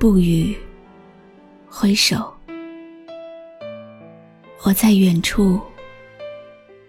[0.00, 0.56] 不语，
[1.68, 2.32] 挥手。
[4.62, 5.60] 我在远处，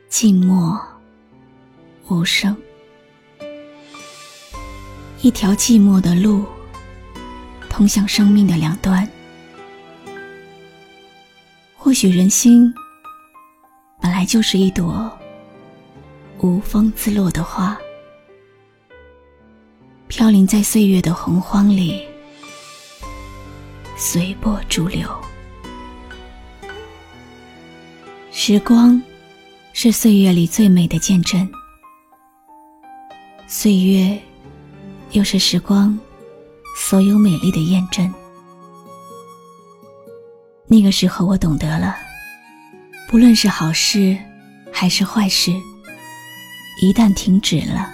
[0.07, 0.81] 静默
[2.07, 2.55] 无声。
[5.21, 6.45] 一条寂寞的路，
[7.69, 9.05] 通向生命的两端。
[11.75, 12.73] 或许人心
[14.01, 15.11] 本来就是一朵
[16.39, 17.77] 无风自落的花，
[20.07, 22.07] 飘零在岁月的洪荒里。
[24.03, 25.07] 随波逐流，
[28.31, 28.99] 时光
[29.73, 31.47] 是岁月里最美的见证，
[33.47, 34.19] 岁月
[35.11, 35.97] 又是时光
[36.75, 38.11] 所有美丽的验证。
[40.65, 41.95] 那个时候，我懂得了，
[43.07, 44.17] 不论是好事
[44.73, 45.51] 还是坏事，
[46.81, 47.93] 一旦停止了，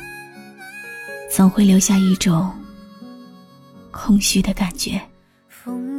[1.30, 2.50] 总会留下一种
[3.92, 5.02] 空虚的感觉。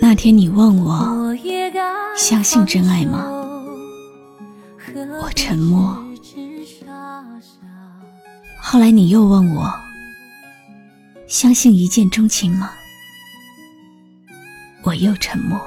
[0.00, 1.34] 那天你问我
[2.16, 3.24] 相信真爱吗？
[5.22, 5.96] 我沉默。
[8.60, 9.72] 后来你又问我
[11.26, 12.70] 相信一见钟情吗？
[14.82, 15.60] 我又沉默。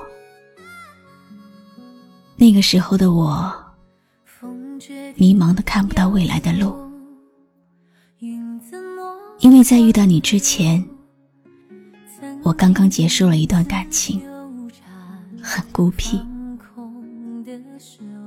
[2.36, 3.54] 那个时候的我，
[5.16, 6.76] 迷茫的看不到未来的路，
[8.20, 10.86] 因为在遇到你之前。
[12.50, 14.20] 我刚刚结束了一段感情，
[15.40, 16.20] 很孤僻，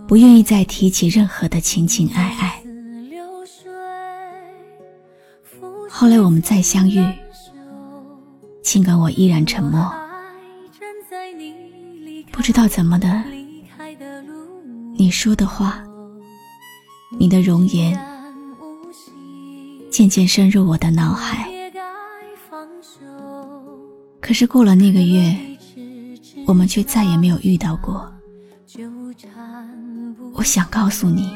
[0.07, 2.63] 不愿意再提起任何的情情爱爱。
[5.91, 7.05] 后来我们再相遇，
[8.63, 9.93] 尽管我依然沉默，
[12.31, 13.25] 不知道怎么的，
[14.95, 15.83] 你说的话，
[17.19, 18.01] 你的容颜，
[19.91, 21.49] 渐渐深入我的脑海。
[24.23, 25.37] 可是过了那个月，
[26.47, 28.11] 我们却再也没有遇到过。
[30.33, 31.29] 我想告诉你，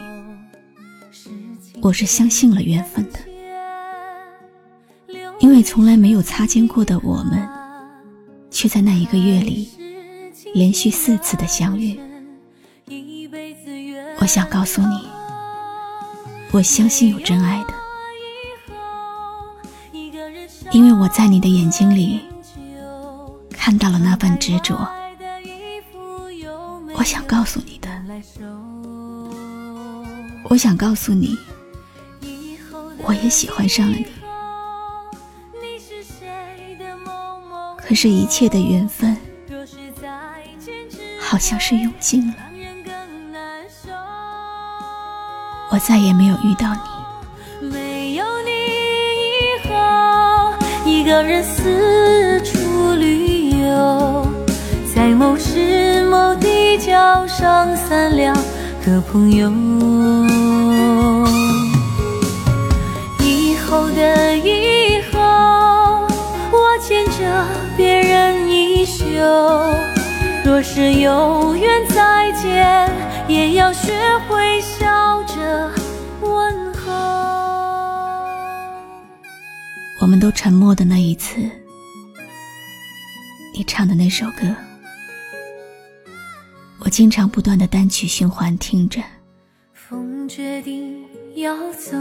[1.82, 3.18] 我是相信了缘分的，
[5.40, 7.46] 因为从来没有擦肩过的我们，
[8.52, 9.68] 却在那一个月里
[10.54, 11.98] 连续四次的相遇。
[14.20, 15.08] 我想告诉你，
[16.52, 17.74] 我相信有真爱的，
[20.70, 22.20] 因为我在你的眼睛里。
[23.66, 24.76] 看到了那份执着，
[26.94, 27.88] 我想告诉你的，
[30.44, 31.36] 我想告诉你，
[32.98, 34.06] 我也喜欢上了你。
[37.76, 39.16] 可是，一切的缘分
[41.20, 42.34] 好像是用尽了，
[45.72, 47.68] 我再也没有遇到你。
[47.68, 48.50] 没有你
[49.42, 50.54] 以后，
[50.84, 52.55] 一个人四处
[57.46, 58.34] 桥上三两
[58.84, 59.48] 个朋友。
[63.20, 65.20] 以后的以后，
[66.50, 69.04] 我牵着别人衣袖。
[70.44, 72.90] 若是有缘再见，
[73.28, 73.92] 也要学
[74.28, 75.70] 会笑着
[76.20, 76.92] 问候。
[80.02, 81.36] 我们都沉默的那一次，
[83.54, 84.65] 你唱的那首歌。
[86.86, 89.00] 我经常不断的单曲循环听着。
[89.72, 91.04] 风决定
[91.34, 91.96] 要走，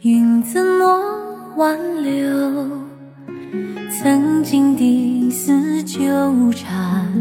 [0.00, 2.66] 云怎么挽留？
[3.90, 6.00] 曾经的丝纠
[6.52, 7.12] 缠，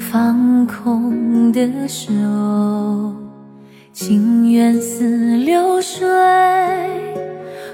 [0.00, 2.12] 放空的手，
[3.92, 6.04] 情缘似流水，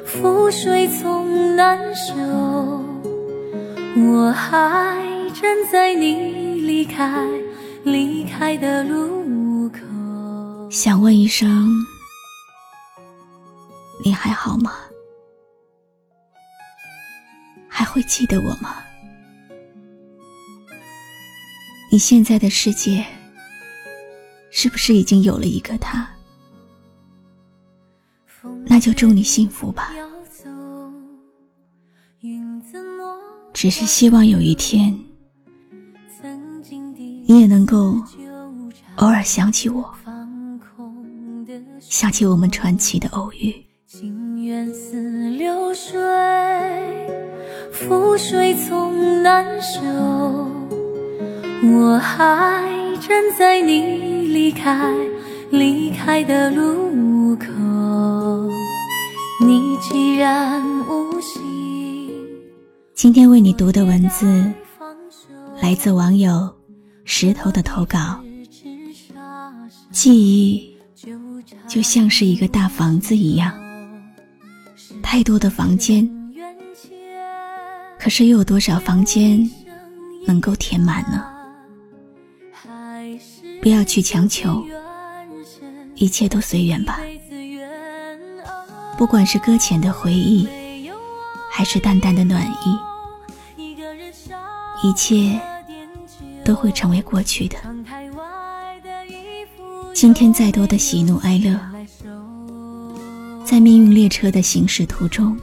[0.07, 2.13] 覆水从难收，
[3.97, 5.03] 我还
[5.33, 7.27] 站在你离开
[7.85, 9.81] 离开的路口。
[10.71, 11.69] 想问一声，
[14.05, 14.73] 你还好吗？
[17.69, 18.77] 还会记得我吗？
[21.91, 23.05] 你现在的世界，
[24.51, 26.09] 是不是已经有了一个他？
[28.65, 29.93] 那就祝你幸福吧。
[33.53, 34.99] 只是希望有一天，
[37.25, 37.95] 你也能够
[38.97, 39.89] 偶尔想起我，
[41.81, 43.55] 想起我们传奇的偶遇。
[43.87, 46.01] 情缘似流水，
[47.73, 49.81] 覆水总难收。
[51.65, 52.69] 我还
[53.01, 54.93] 站在你离开
[55.51, 57.47] 离开的路口。
[59.41, 62.11] 你既然无心，
[62.95, 64.53] 今天为你读的文字
[65.61, 66.49] 来自网友
[67.05, 68.21] 石头的投稿。
[69.91, 70.77] 记忆
[71.69, 73.53] 就像是一个大房子一样，
[75.03, 76.09] 太多的房间，
[77.99, 79.49] 可是又有多少房间
[80.27, 81.25] 能够填满呢？
[83.61, 84.65] 不要去强求，
[85.95, 86.99] 一切都随缘吧。
[88.97, 90.49] 不管是搁浅的回忆，
[91.51, 92.79] 还是淡淡的暖意，
[94.83, 95.41] 一切
[96.45, 97.57] 都会成为过去的。
[99.95, 101.59] 今天再多的喜怒哀乐，
[103.45, 105.39] 在命运列车的行驶途中，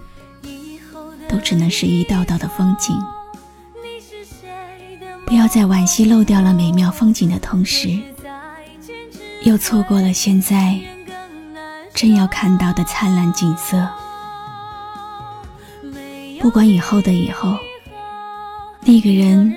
[1.27, 2.97] 都只能是一道道的风景。
[5.25, 7.97] 不要在惋惜漏掉了美妙风景的同时，
[9.43, 10.79] 又错过了现在。
[11.93, 13.85] 正要看到的灿烂景色，
[16.39, 17.57] 不管以后的以后，
[18.85, 19.53] 那个人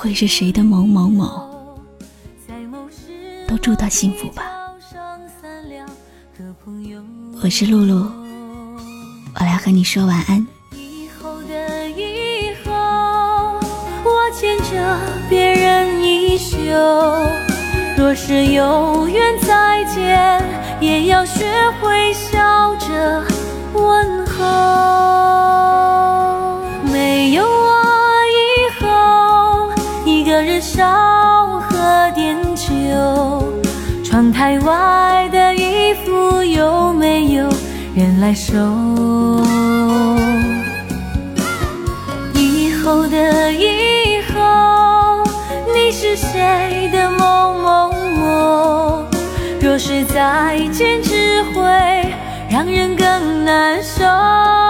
[0.00, 1.46] 会是谁的某某某，
[3.46, 4.42] 都祝他幸福吧。
[7.42, 8.10] 我是露露，
[9.34, 10.38] 我来和你说晚安。
[10.72, 12.72] 以后的以后，
[14.02, 14.98] 我牵着
[15.28, 16.56] 别人衣袖。
[17.94, 20.42] 若是有缘再见，
[20.80, 21.44] 也要学
[21.78, 23.22] 会笑着
[23.74, 24.99] 问候。
[30.80, 32.64] 少喝点酒。
[34.02, 37.46] 窗台外的衣服有没有
[37.94, 38.56] 人来收？
[42.34, 45.22] 以后的以后，
[45.74, 49.04] 你是谁的某某某？
[49.60, 51.60] 若是再见，只会
[52.48, 54.69] 让人更难受。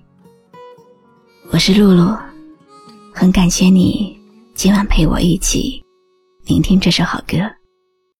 [1.53, 2.17] 我是露露，
[3.13, 4.17] 很感谢你
[4.55, 5.83] 今晚陪我一起
[6.45, 7.37] 聆听这首好歌。